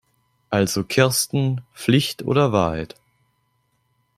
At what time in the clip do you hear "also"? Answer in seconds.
0.49-0.83